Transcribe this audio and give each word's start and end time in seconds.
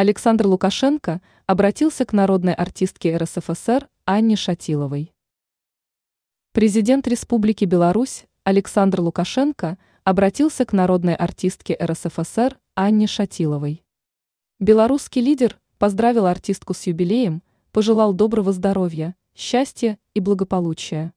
Александр 0.00 0.46
Лукашенко 0.46 1.20
обратился 1.44 2.06
к 2.06 2.14
народной 2.14 2.54
артистке 2.54 3.18
РСФСР 3.18 3.86
Анне 4.06 4.34
Шатиловой. 4.34 5.12
Президент 6.52 7.06
Республики 7.06 7.66
Беларусь 7.66 8.24
Александр 8.42 9.02
Лукашенко 9.02 9.76
обратился 10.02 10.64
к 10.64 10.72
народной 10.72 11.14
артистке 11.14 11.76
РСФСР 11.78 12.58
Анне 12.74 13.06
Шатиловой. 13.06 13.84
Белорусский 14.58 15.20
лидер 15.20 15.60
поздравил 15.76 16.24
артистку 16.24 16.72
с 16.72 16.86
юбилеем, 16.86 17.42
пожелал 17.70 18.14
доброго 18.14 18.54
здоровья, 18.54 19.14
счастья 19.34 19.98
и 20.14 20.20
благополучия. 20.20 21.12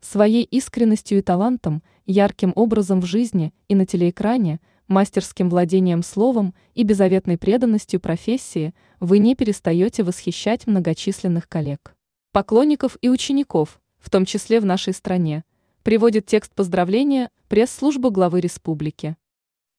Своей 0.00 0.44
искренностью 0.44 1.18
и 1.18 1.20
талантом, 1.20 1.82
ярким 2.06 2.54
образом 2.56 3.02
в 3.02 3.04
жизни 3.04 3.52
и 3.68 3.74
на 3.74 3.84
телеэкране, 3.84 4.60
мастерским 4.88 5.48
владением 5.48 6.02
словом 6.02 6.54
и 6.74 6.82
беззаветной 6.82 7.38
преданностью 7.38 8.00
профессии 8.00 8.74
вы 8.98 9.18
не 9.18 9.36
перестаете 9.36 10.02
восхищать 10.02 10.66
многочисленных 10.66 11.48
коллег, 11.48 11.94
поклонников 12.32 12.98
и 13.00 13.08
учеников, 13.08 13.80
в 13.98 14.10
том 14.10 14.24
числе 14.24 14.60
в 14.60 14.64
нашей 14.64 14.92
стране, 14.92 15.44
приводит 15.82 16.26
текст 16.26 16.54
поздравления 16.54 17.30
пресс-служба 17.48 18.10
главы 18.10 18.40
республики. 18.40 19.16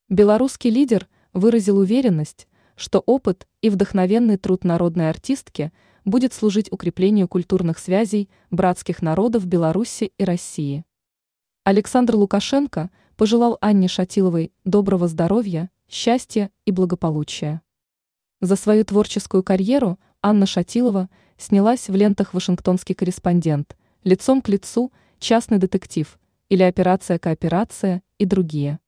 Белорусский 0.07 0.69
лидер 0.69 1.07
выразил 1.33 1.77
уверенность, 1.77 2.47
что 2.75 2.99
опыт 2.99 3.47
и 3.61 3.69
вдохновенный 3.69 4.37
труд 4.37 4.63
народной 4.63 5.09
артистки– 5.09 5.73
будет 6.09 6.33
служить 6.33 6.71
укреплению 6.71 7.27
культурных 7.27 7.79
связей 7.79 8.29
братских 8.51 9.01
народов 9.01 9.45
Беларуси 9.45 10.11
и 10.17 10.23
России. 10.23 10.83
Александр 11.63 12.15
Лукашенко 12.15 12.89
пожелал 13.15 13.57
Анне 13.61 13.87
Шатиловой 13.87 14.51
доброго 14.65 15.07
здоровья, 15.07 15.69
счастья 15.87 16.51
и 16.65 16.71
благополучия. 16.71 17.61
За 18.41 18.55
свою 18.55 18.85
творческую 18.85 19.43
карьеру 19.43 19.99
Анна 20.21 20.45
Шатилова 20.45 21.09
снялась 21.37 21.89
в 21.89 21.95
лентах 21.95 22.33
«Вашингтонский 22.33 22.95
корреспондент», 22.95 23.77
«Лицом 24.03 24.41
к 24.41 24.49
лицу», 24.49 24.91
«Частный 25.19 25.57
детектив» 25.57 26.17
или 26.49 26.63
«Операция-кооперация» 26.63 28.03
и 28.17 28.25
другие. 28.25 28.79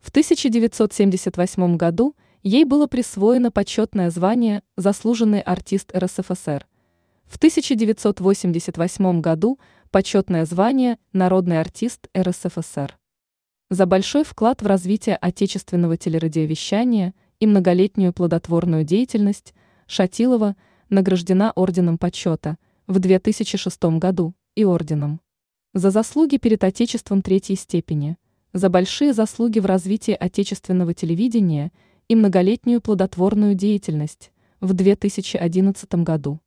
В 0.00 0.08
1978 0.10 1.76
году– 1.76 2.16
Ей 2.42 2.64
было 2.64 2.86
присвоено 2.86 3.50
почетное 3.50 4.10
звание 4.10 4.62
«Заслуженный 4.76 5.40
артист 5.40 5.92
РСФСР». 5.94 6.66
В 7.28 7.36
1988 7.36 9.20
году 9.20 9.60
почетное 9.90 10.44
звание 10.44 10.98
«Народный 11.12 11.60
артист 11.60 12.08
РСФСР». 12.16 12.98
За 13.70 13.86
большой 13.86 14.24
вклад 14.24 14.62
в 14.62 14.66
развитие 14.66 15.16
отечественного 15.16 15.96
телерадиовещания 15.96 17.14
и 17.38 17.46
многолетнюю 17.46 18.12
плодотворную 18.12 18.82
деятельность 18.82 19.54
Шатилова 19.86 20.56
награждена 20.88 21.52
Орденом 21.54 21.98
Почета 21.98 22.56
в 22.86 22.98
2006 22.98 23.84
году 23.98 24.34
и 24.56 24.64
Орденом. 24.64 25.20
За 25.74 25.90
заслуги 25.90 26.38
перед 26.38 26.64
Отечеством 26.64 27.22
третьей 27.22 27.56
степени, 27.56 28.16
за 28.52 28.70
большие 28.70 29.12
заслуги 29.12 29.60
в 29.60 29.66
развитии 29.66 30.16
отечественного 30.18 30.94
телевидения– 30.94 31.70
и 32.08 32.16
многолетнюю 32.16 32.80
плодотворную 32.80 33.54
деятельность 33.54 34.32
в 34.60 34.72
2011 34.72 35.94
году. 35.96 36.40